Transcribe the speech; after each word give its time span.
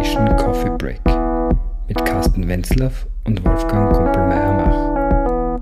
Inspiration 0.00 0.36
Coffee 0.38 0.70
Break 0.78 1.04
mit 1.86 1.98
Carsten 2.06 2.48
Wenzlaff 2.48 3.06
und 3.26 3.44
Wolfgang 3.44 3.92
Kumpelmeier-Mach. 3.92 5.60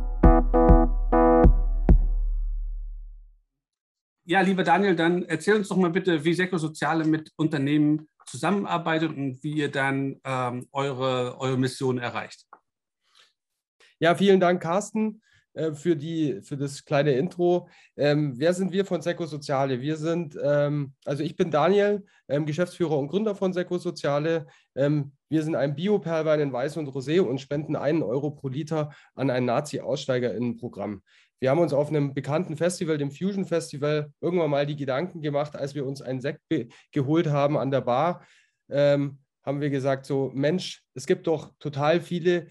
Ja, 4.26 4.40
lieber 4.42 4.62
Daniel, 4.62 4.94
dann 4.94 5.24
erzähl 5.24 5.56
uns 5.56 5.66
doch 5.66 5.76
mal 5.76 5.90
bitte, 5.90 6.24
wie 6.24 6.34
Sekosoziale 6.34 7.04
mit 7.04 7.32
Unternehmen 7.34 8.06
zusammenarbeitet 8.26 9.10
und 9.10 9.42
wie 9.42 9.54
ihr 9.54 9.72
dann 9.72 10.20
ähm, 10.22 10.68
eure, 10.70 11.40
eure 11.40 11.58
Mission 11.58 11.98
erreicht. 11.98 12.46
Ja, 13.98 14.14
vielen 14.14 14.38
Dank, 14.38 14.62
Carsten. 14.62 15.20
Äh, 15.58 15.74
für, 15.74 15.96
die, 15.96 16.40
für 16.42 16.56
das 16.56 16.84
kleine 16.84 17.12
Intro. 17.12 17.68
Ähm, 17.96 18.34
wer 18.36 18.54
sind 18.54 18.72
wir 18.72 18.84
von 18.84 19.02
Sekosoziale? 19.02 19.80
Wir 19.80 19.96
sind, 19.96 20.38
ähm, 20.40 20.92
also 21.04 21.24
ich 21.24 21.34
bin 21.34 21.50
Daniel, 21.50 22.04
ähm, 22.28 22.46
Geschäftsführer 22.46 22.96
und 22.96 23.08
Gründer 23.08 23.34
von 23.34 23.52
Sekosoziale. 23.52 24.46
Ähm, 24.76 25.12
wir 25.28 25.42
sind 25.42 25.56
ein 25.56 25.74
Bio-Perlwein 25.74 26.40
in 26.40 26.52
Weiß 26.52 26.76
und 26.76 26.88
Rosé 26.88 27.20
und 27.20 27.40
spenden 27.40 27.74
einen 27.74 28.04
Euro 28.04 28.30
pro 28.30 28.48
Liter 28.48 28.92
an 29.16 29.30
ein 29.30 29.46
Nazi-AussteigerInnen-Programm. 29.46 31.02
Wir 31.40 31.50
haben 31.50 31.60
uns 31.60 31.72
auf 31.72 31.88
einem 31.88 32.14
bekannten 32.14 32.56
Festival, 32.56 32.96
dem 32.96 33.10
Fusion 33.10 33.44
Festival, 33.44 34.12
irgendwann 34.20 34.50
mal 34.50 34.66
die 34.66 34.76
Gedanken 34.76 35.22
gemacht, 35.22 35.56
als 35.56 35.74
wir 35.74 35.84
uns 35.86 36.02
einen 36.02 36.20
Sekt 36.20 36.40
geholt 36.92 37.28
haben 37.28 37.56
an 37.56 37.72
der 37.72 37.80
Bar, 37.80 38.24
ähm, 38.70 39.18
haben 39.44 39.60
wir 39.60 39.70
gesagt, 39.70 40.06
so 40.06 40.30
Mensch, 40.34 40.84
es 40.94 41.06
gibt 41.06 41.26
doch 41.26 41.52
total 41.58 42.00
viele 42.00 42.48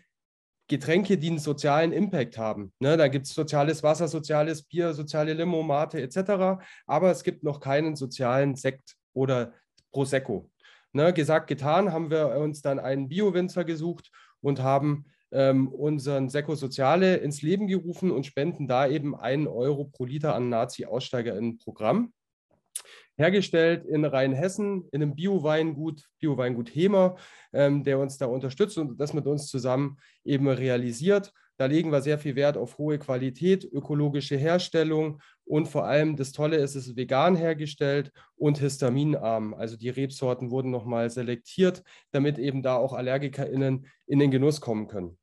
Getränke, 0.68 1.18
die 1.18 1.30
einen 1.30 1.40
sozialen 1.40 1.94
Impact 1.94 2.38
haben. 2.38 2.74
Ne, 2.80 2.98
da 2.98 3.08
gibt 3.08 3.26
es 3.26 3.34
soziales 3.34 3.84
Wasser, 3.84 4.08
soziales 4.08 4.64
Bier, 4.64 4.94
soziale 4.94 5.34
Limo, 5.34 5.64
Mate 5.64 6.02
etc. 6.02 6.62
Aber 6.86 7.12
es 7.12 7.24
gibt 7.24 7.44
noch 7.44 7.60
keinen 7.60 7.96
sozialen 7.96 8.56
Sekt 8.56 8.96
oder 9.14 9.54
Prosecco. 9.92 10.52
Ne, 10.94 11.14
gesagt, 11.14 11.48
getan, 11.48 11.94
haben 11.94 12.12
wir 12.12 12.30
uns 12.38 12.62
dann 12.62 12.80
einen 12.80 13.08
Bio-Winzer 13.08 13.64
gesucht 13.64 14.12
und 14.42 14.62
haben 14.62 15.06
ähm, 15.32 15.68
unseren 15.68 16.30
Sekko 16.30 16.56
Soziale 16.56 17.18
ins 17.18 17.42
Leben 17.42 17.68
gerufen 17.68 18.12
und 18.12 18.26
spenden 18.26 18.68
da 18.68 18.88
eben 18.88 19.16
einen 19.16 19.48
Euro 19.48 19.86
pro 19.86 20.06
Liter 20.06 20.36
an 20.36 20.50
Nazi-AussteigerInnen-Programm 20.50 22.14
hergestellt 23.18 23.86
in 23.86 24.06
Rheinhessen 24.06 24.88
in 24.92 25.02
einem 25.02 25.16
Bio-Weingut, 25.16 26.04
Bio-Weingut 26.20 26.70
Hemer, 26.70 27.16
ähm, 27.52 27.84
der 27.84 28.00
uns 28.00 28.18
da 28.18 28.28
unterstützt 28.28 28.78
und 28.78 29.00
das 29.00 29.14
mit 29.14 29.26
uns 29.26 29.48
zusammen 29.48 29.98
eben 30.24 30.48
realisiert. 30.48 31.34
Da 31.58 31.66
legen 31.66 31.92
wir 31.92 32.02
sehr 32.02 32.20
viel 32.20 32.36
Wert 32.36 32.56
auf 32.56 32.78
hohe 32.78 33.00
Qualität, 33.00 33.64
ökologische 33.66 34.38
Herstellung 34.38 35.20
und 35.44 35.68
vor 35.68 35.86
allem 35.86 36.16
das 36.16 36.32
Tolle 36.32 36.58
ist, 36.58 36.76
es 36.76 36.88
ist 36.88 36.98
vegan 36.98 37.36
hergestellt 37.36 38.12
und 38.36 38.60
histaminarm. 38.60 39.56
Also 39.56 39.76
die 39.76 39.90
Rebsorten 39.90 40.52
wurden 40.52 40.70
nochmal 40.70 41.10
selektiert, 41.10 41.84
damit 42.12 42.38
eben 42.38 42.62
da 42.62 42.76
auch 42.76 42.94
AllergikerInnen 42.94 43.88
in 44.06 44.20
den 44.20 44.30
Genuss 44.30 44.62
kommen 44.62 44.88
können. 44.88 45.18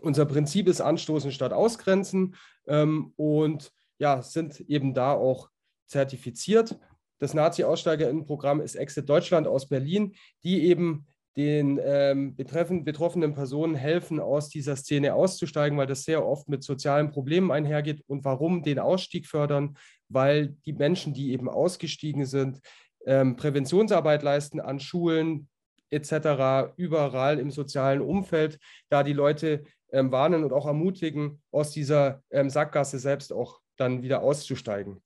Unser 0.00 0.26
Prinzip 0.26 0.66
ist 0.66 0.80
Anstoßen 0.80 1.30
statt 1.30 1.52
Ausgrenzen 1.52 2.34
ähm, 2.66 3.12
und 3.16 3.72
ja, 3.98 4.22
sind 4.22 4.60
eben 4.60 4.94
da 4.94 5.12
auch 5.12 5.48
zertifiziert. 5.86 6.78
Das 7.18 7.34
Nazi-AussteigerInnen-Programm 7.34 8.60
ist 8.60 8.76
Exit 8.76 9.08
Deutschland 9.08 9.46
aus 9.46 9.68
Berlin, 9.68 10.14
die 10.44 10.66
eben 10.66 11.06
den 11.36 11.78
ähm, 11.80 12.34
betroffenen 12.34 13.32
Personen 13.32 13.76
helfen, 13.76 14.18
aus 14.18 14.48
dieser 14.48 14.74
Szene 14.74 15.14
auszusteigen, 15.14 15.78
weil 15.78 15.86
das 15.86 16.02
sehr 16.02 16.26
oft 16.26 16.48
mit 16.48 16.64
sozialen 16.64 17.10
Problemen 17.10 17.52
einhergeht. 17.52 18.02
Und 18.08 18.24
warum 18.24 18.64
den 18.64 18.80
Ausstieg 18.80 19.26
fördern? 19.28 19.76
Weil 20.08 20.56
die 20.66 20.72
Menschen, 20.72 21.14
die 21.14 21.30
eben 21.30 21.48
ausgestiegen 21.48 22.26
sind, 22.26 22.60
ähm, 23.06 23.36
Präventionsarbeit 23.36 24.24
leisten 24.24 24.58
an 24.58 24.80
Schulen 24.80 25.48
etc., 25.90 26.72
überall 26.76 27.38
im 27.38 27.52
sozialen 27.52 28.00
Umfeld, 28.00 28.58
da 28.88 29.04
die 29.04 29.12
Leute 29.12 29.62
ähm, 29.92 30.10
warnen 30.10 30.42
und 30.42 30.52
auch 30.52 30.66
ermutigen, 30.66 31.40
aus 31.52 31.70
dieser 31.70 32.20
ähm, 32.30 32.50
Sackgasse 32.50 32.98
selbst 32.98 33.32
auch 33.32 33.60
dann 33.76 34.02
wieder 34.02 34.22
auszusteigen. 34.22 35.00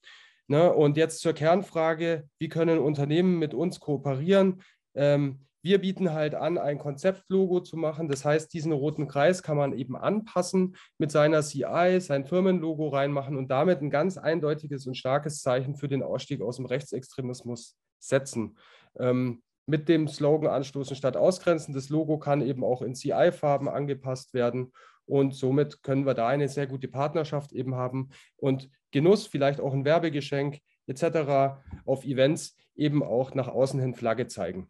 Ne? 0.48 0.72
Und 0.72 0.96
jetzt 0.96 1.20
zur 1.20 1.32
Kernfrage, 1.32 2.28
wie 2.38 2.48
können 2.48 2.78
Unternehmen 2.78 3.38
mit 3.38 3.54
uns 3.54 3.80
kooperieren? 3.80 4.62
Ähm, 4.94 5.46
wir 5.64 5.80
bieten 5.80 6.12
halt 6.12 6.34
an, 6.34 6.58
ein 6.58 6.78
Konzeptlogo 6.78 7.60
zu 7.60 7.76
machen. 7.76 8.08
Das 8.08 8.24
heißt, 8.24 8.52
diesen 8.52 8.72
roten 8.72 9.06
Kreis 9.06 9.42
kann 9.42 9.56
man 9.56 9.72
eben 9.72 9.96
anpassen, 9.96 10.76
mit 10.98 11.12
seiner 11.12 11.42
CI 11.42 12.00
sein 12.00 12.24
Firmenlogo 12.24 12.88
reinmachen 12.88 13.36
und 13.36 13.48
damit 13.48 13.80
ein 13.80 13.90
ganz 13.90 14.18
eindeutiges 14.18 14.86
und 14.86 14.96
starkes 14.96 15.40
Zeichen 15.40 15.76
für 15.76 15.88
den 15.88 16.02
Ausstieg 16.02 16.42
aus 16.42 16.56
dem 16.56 16.66
Rechtsextremismus 16.66 17.76
setzen. 18.00 18.58
Ähm, 18.98 19.42
mit 19.66 19.88
dem 19.88 20.08
Slogan 20.08 20.50
Anstoßen 20.50 20.96
statt 20.96 21.16
Ausgrenzen. 21.16 21.72
Das 21.72 21.88
Logo 21.88 22.18
kann 22.18 22.42
eben 22.42 22.64
auch 22.64 22.82
in 22.82 22.96
CI-Farben 22.96 23.68
angepasst 23.68 24.34
werden. 24.34 24.72
Und 25.06 25.34
somit 25.34 25.82
können 25.82 26.06
wir 26.06 26.14
da 26.14 26.26
eine 26.26 26.48
sehr 26.48 26.66
gute 26.66 26.88
Partnerschaft 26.88 27.52
eben 27.52 27.74
haben 27.74 28.10
und 28.36 28.68
Genuss, 28.92 29.26
vielleicht 29.26 29.60
auch 29.60 29.72
ein 29.72 29.84
Werbegeschenk 29.84 30.60
etc. 30.86 31.58
auf 31.84 32.04
Events 32.04 32.56
eben 32.74 33.02
auch 33.02 33.34
nach 33.34 33.48
außen 33.48 33.80
hin 33.80 33.94
Flagge 33.94 34.28
zeigen 34.28 34.68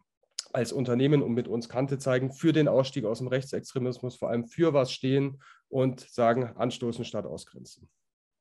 als 0.53 0.71
Unternehmen 0.71 1.21
und 1.23 1.33
mit 1.33 1.47
uns 1.47 1.67
Kante 1.67 1.97
zeigen 1.97 2.31
für 2.31 2.53
den 2.53 2.67
Ausstieg 2.67 3.05
aus 3.05 3.17
dem 3.17 3.27
Rechtsextremismus, 3.27 4.15
vor 4.15 4.29
allem 4.29 4.45
für 4.45 4.73
was 4.73 4.91
stehen 4.91 5.41
und 5.67 6.01
sagen, 6.01 6.43
anstoßen 6.55 7.05
statt 7.05 7.25
ausgrenzen. 7.25 7.89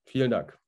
Vielen 0.05 0.31
Dank. 0.31 0.59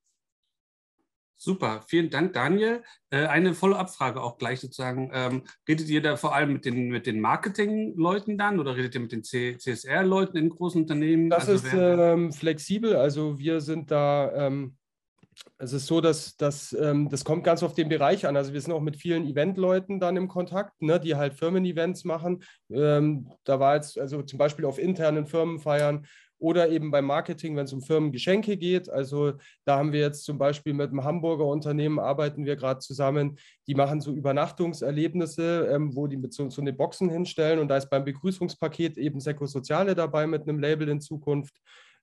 Super, 1.37 1.83
vielen 1.87 2.09
Dank, 2.11 2.33
Daniel. 2.33 2.83
Äh, 3.11 3.27
eine 3.27 3.55
Follow-up-Frage 3.55 4.23
auch 4.23 4.39
gleich 4.39 4.61
sozusagen. 4.61 5.11
Ähm, 5.13 5.43
redet 5.69 5.89
ihr 5.89 6.01
da 6.01 6.17
vor 6.17 6.35
allem 6.35 6.55
mit 6.55 6.65
den, 6.65 6.89
mit 6.89 7.07
den 7.07 7.21
Marketing-Leuten 7.21 8.39
dann 8.39 8.61
oder 8.61 8.77
redet 8.77 8.95
ihr 8.95 9.01
mit 9.01 9.13
den 9.13 9.25
CSR-Leuten 9.25 10.39
in 10.39 10.49
großen 10.49 10.83
Unternehmen? 10.83 11.29
Das 11.29 11.49
also 11.49 11.67
ist 11.67 11.75
ähm, 11.77 12.33
flexibel. 12.33 12.97
Also 12.97 13.39
wir 13.39 13.61
sind 13.61 13.91
da, 13.91 14.47
ähm, 14.47 14.77
es 15.59 15.73
ist 15.73 15.87
so, 15.87 16.01
dass, 16.01 16.37
dass 16.37 16.73
ähm, 16.73 17.09
das 17.09 17.25
kommt 17.25 17.45
ganz 17.45 17.63
auf 17.63 17.75
den 17.75 17.89
Bereich 17.89 18.27
an. 18.27 18.37
Also 18.37 18.53
wir 18.53 18.61
sind 18.61 18.73
auch 18.73 18.81
mit 18.81 18.97
vielen 18.97 19.27
Event-Leuten 19.27 20.01
dann 20.01 20.17
im 20.17 20.29
Kontakt, 20.29 20.81
ne, 20.81 21.01
die 21.01 21.17
halt 21.17 21.35
Firmen-Events 21.35 22.05
machen. 22.05 22.43
Ähm, 22.71 23.31
da 23.45 23.61
war 23.61 23.77
jetzt 23.77 23.99
also 23.99 24.23
zum 24.23 24.39
Beispiel 24.39 24.65
auf 24.65 24.79
internen 24.79 25.27
Firmenfeiern 25.27 26.07
oder 26.39 26.69
eben 26.69 26.91
beim 26.91 27.07
Marketing, 27.07 27.57
wenn 27.57 27.65
es 27.65 27.73
um 27.73 27.81
Firmengeschenke 27.81 28.57
geht. 28.57 28.91
Also 28.91 29.33
da 29.65 29.79
haben 29.79 29.93
wir 29.93 30.01
jetzt 30.01 30.25
zum 30.25 30.37
Beispiel 30.37 30.75
mit 30.75 30.91
einem 30.91 31.05
Hamburger 31.05 31.47
Unternehmen 31.47 31.99
arbeiten 31.99 32.45
wir 32.45 32.57
gerade 32.57 32.81
zusammen. 32.81 33.39
Die 33.67 33.75
machen 33.75 34.01
so 34.01 34.13
Übernachtungserlebnisse, 34.13 35.69
ähm, 35.73 35.95
wo 35.95 36.07
die 36.07 36.17
mit 36.17 36.35
so, 36.35 36.51
so 36.51 36.61
eine 36.61 36.73
Boxen 36.73 37.09
hinstellen 37.09 37.61
und 37.61 37.69
da 37.69 37.77
ist 37.77 37.89
beim 37.89 38.05
Begrüßungspaket 38.05 38.99
eben 38.99 39.21
Sekosoziale 39.21 39.95
dabei 39.95 40.27
mit 40.27 40.43
einem 40.43 40.59
Label 40.59 40.89
in 40.89 41.01
Zukunft. 41.01 41.55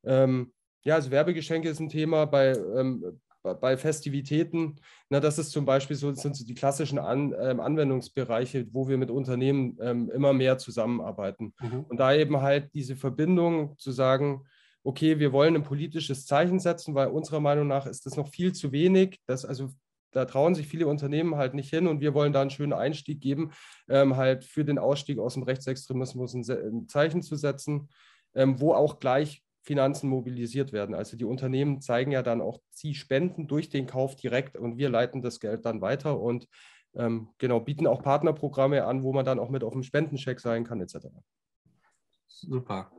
Ähm, 0.03 0.51
ja, 0.83 0.95
also 0.95 1.11
Werbegeschenke 1.11 1.69
ist 1.69 1.79
ein 1.79 1.89
Thema. 1.89 2.25
Bei 2.25 2.51
ähm, 2.51 3.21
bei 3.43 3.77
Festivitäten, 3.77 4.75
na, 5.09 5.19
das 5.19 5.39
ist 5.39 5.51
zum 5.51 5.65
Beispiel 5.65 5.95
so, 5.95 6.13
sind 6.13 6.35
so 6.35 6.45
die 6.45 6.53
klassischen 6.53 6.99
An, 6.99 7.33
ähm, 7.39 7.59
Anwendungsbereiche, 7.59 8.67
wo 8.71 8.87
wir 8.87 8.97
mit 8.97 9.09
Unternehmen 9.09 9.77
ähm, 9.81 10.11
immer 10.11 10.33
mehr 10.33 10.57
zusammenarbeiten. 10.57 11.53
Mhm. 11.59 11.85
Und 11.89 11.99
da 11.99 12.13
eben 12.13 12.41
halt 12.41 12.73
diese 12.73 12.95
Verbindung 12.95 13.77
zu 13.77 13.91
sagen, 13.91 14.45
okay, 14.83 15.19
wir 15.19 15.31
wollen 15.31 15.55
ein 15.55 15.63
politisches 15.63 16.25
Zeichen 16.25 16.59
setzen, 16.59 16.95
weil 16.95 17.07
unserer 17.07 17.39
Meinung 17.39 17.67
nach 17.67 17.85
ist 17.85 18.05
das 18.05 18.17
noch 18.17 18.27
viel 18.29 18.53
zu 18.53 18.71
wenig. 18.71 19.19
Das, 19.27 19.45
also 19.45 19.69
da 20.11 20.25
trauen 20.25 20.55
sich 20.55 20.67
viele 20.67 20.87
Unternehmen 20.87 21.35
halt 21.35 21.53
nicht 21.53 21.69
hin 21.69 21.87
und 21.87 22.01
wir 22.01 22.13
wollen 22.13 22.33
da 22.33 22.41
einen 22.41 22.49
schönen 22.49 22.73
Einstieg 22.73 23.21
geben, 23.21 23.51
ähm, 23.87 24.17
halt 24.17 24.43
für 24.43 24.65
den 24.65 24.77
Ausstieg 24.77 25.19
aus 25.19 25.35
dem 25.35 25.43
Rechtsextremismus 25.43 26.33
ein, 26.33 26.43
ein 26.49 26.87
Zeichen 26.87 27.21
zu 27.21 27.35
setzen, 27.35 27.89
ähm, 28.35 28.59
wo 28.59 28.73
auch 28.73 28.99
gleich 28.99 29.43
Finanzen 29.63 30.09
mobilisiert 30.09 30.73
werden. 30.73 30.95
Also 30.95 31.17
die 31.17 31.25
Unternehmen 31.25 31.81
zeigen 31.81 32.11
ja 32.11 32.23
dann 32.23 32.41
auch, 32.41 32.61
sie 32.71 32.95
spenden 32.95 33.47
durch 33.47 33.69
den 33.69 33.87
Kauf 33.87 34.15
direkt 34.15 34.57
und 34.57 34.77
wir 34.77 34.89
leiten 34.89 35.21
das 35.21 35.39
Geld 35.39 35.65
dann 35.65 35.81
weiter 35.81 36.19
und 36.19 36.47
ähm, 36.93 37.29
genau 37.37 37.59
bieten 37.59 37.87
auch 37.87 38.01
Partnerprogramme 38.01 38.85
an, 38.85 39.03
wo 39.03 39.13
man 39.13 39.25
dann 39.25 39.39
auch 39.39 39.49
mit 39.49 39.63
auf 39.63 39.73
dem 39.73 39.83
Spendencheck 39.83 40.39
sein 40.39 40.63
kann 40.63 40.81
etc. 40.81 41.07
Super. 42.27 42.91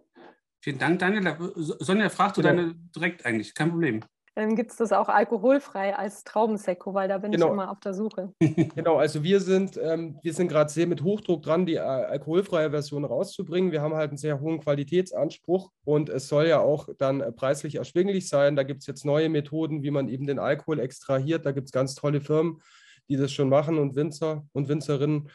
Vielen 0.60 0.78
Dank, 0.78 1.00
Daniel. 1.00 1.36
Sonja, 1.56 2.08
fragst 2.08 2.36
du 2.36 2.42
genau. 2.42 2.54
deine 2.54 2.75
direkt 2.94 3.26
eigentlich, 3.26 3.54
kein 3.54 3.70
Problem. 3.70 4.04
Dann 4.34 4.56
gibt 4.56 4.70
es 4.70 4.79
das 4.79 4.93
auch 4.93 5.11
alkoholfrei 5.11 5.94
als 5.94 6.25
Traubensekko, 6.25 6.94
weil 6.94 7.06
da 7.06 7.19
bin 7.19 7.32
genau. 7.32 7.49
ich 7.49 7.52
immer 7.52 7.70
auf 7.70 7.81
der 7.81 7.93
Suche. 7.93 8.32
Genau, 8.75 8.96
also 8.96 9.23
wir 9.23 9.40
sind, 9.40 9.79
ähm, 9.82 10.19
wir 10.23 10.32
sind 10.32 10.49
gerade 10.49 10.70
sehr 10.70 10.87
mit 10.87 11.02
Hochdruck 11.02 11.43
dran, 11.43 11.67
die 11.67 11.75
äh, 11.75 11.81
alkoholfreie 11.81 12.70
Version 12.70 13.05
rauszubringen. 13.05 13.73
Wir 13.73 13.82
haben 13.82 13.94
halt 13.94 14.11
einen 14.11 14.17
sehr 14.17 14.40
hohen 14.40 14.61
Qualitätsanspruch 14.61 15.70
und 15.84 16.08
es 16.08 16.29
soll 16.29 16.46
ja 16.46 16.61
auch 16.61 16.88
dann 16.99 17.20
äh, 17.20 17.31
preislich 17.32 17.75
erschwinglich 17.75 18.29
sein. 18.29 18.56
Da 18.56 18.62
gibt 18.62 18.81
es 18.81 18.87
jetzt 18.87 19.05
neue 19.05 19.29
Methoden, 19.29 19.82
wie 19.82 19.90
man 19.90 20.08
eben 20.08 20.26
den 20.26 20.38
Alkohol 20.38 20.81
extrahiert. 20.81 21.44
Da 21.44 21.52
gibt 21.52 21.67
es 21.67 21.73
ganz 21.73 21.94
tolle 21.94 22.23
Firmen, 22.23 22.62
die 23.08 23.17
das 23.17 23.32
schon 23.32 23.50
machen 23.50 23.79
und 23.79 23.96
Winzer 23.96 24.44
und 24.52 24.69
Winzerinnen. 24.69 25.29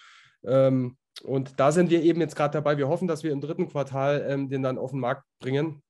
Ähm, 0.44 0.98
und 1.24 1.60
da 1.60 1.72
sind 1.72 1.90
wir 1.92 2.02
eben 2.02 2.22
jetzt 2.22 2.36
gerade 2.36 2.54
dabei. 2.54 2.78
Wir 2.78 2.88
hoffen, 2.88 3.08
dass 3.08 3.24
wir 3.24 3.32
im 3.32 3.42
dritten 3.42 3.68
Quartal 3.68 4.26
ähm, 4.28 4.50
den 4.50 4.64
dann 4.64 4.78
auf 4.78 4.92
den 4.92 5.00
Markt 5.00 5.24
bringen. 5.40 5.84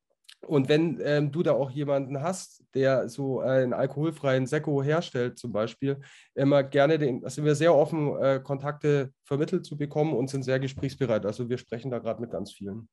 Und 0.45 0.69
wenn 0.69 0.99
ähm, 1.03 1.31
du 1.31 1.43
da 1.43 1.53
auch 1.53 1.71
jemanden 1.71 2.21
hast, 2.21 2.63
der 2.73 3.09
so 3.09 3.39
einen 3.39 3.73
alkoholfreien 3.73 4.45
Sekko 4.45 4.83
herstellt, 4.83 5.37
zum 5.37 5.51
Beispiel, 5.51 5.99
immer 6.35 6.63
gerne, 6.63 6.97
den, 6.97 7.21
da 7.21 7.29
sind 7.29 7.43
wir 7.43 7.55
sehr 7.55 7.73
offen, 7.73 8.15
äh, 8.21 8.39
Kontakte 8.41 9.11
vermittelt 9.23 9.65
zu 9.65 9.77
bekommen 9.77 10.13
und 10.13 10.29
sind 10.29 10.43
sehr 10.43 10.59
gesprächsbereit. 10.59 11.25
Also 11.25 11.49
wir 11.49 11.57
sprechen 11.57 11.91
da 11.91 11.99
gerade 11.99 12.21
mit 12.21 12.31
ganz 12.31 12.51
vielen. 12.51 12.87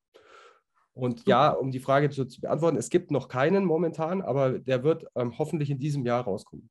Und 0.94 1.26
ja, 1.26 1.50
um 1.50 1.70
die 1.70 1.80
Frage 1.80 2.08
zu, 2.08 2.24
zu, 2.24 2.40
beantworten, 2.40 2.76
es 2.76 2.88
gibt 2.88 3.10
noch 3.10 3.28
keinen 3.28 3.64
momentan, 3.64 4.22
aber 4.22 4.58
der 4.58 4.84
wird 4.84 5.04
ähm, 5.16 5.36
hoffentlich 5.38 5.70
in 5.70 5.78
diesem 5.78 6.06
Jahr 6.06 6.22
rauskommen. 6.24 6.70